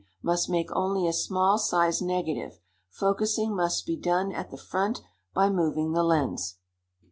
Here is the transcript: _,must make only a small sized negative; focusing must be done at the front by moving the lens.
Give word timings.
_,must 0.23 0.49
make 0.49 0.71
only 0.75 1.05
a 1.05 1.13
small 1.13 1.59
sized 1.59 2.01
negative; 2.01 2.59
focusing 2.89 3.55
must 3.55 3.85
be 3.85 3.95
done 3.95 4.31
at 4.31 4.49
the 4.49 4.57
front 4.57 5.03
by 5.35 5.47
moving 5.47 5.91
the 5.91 6.01
lens. 6.03 6.57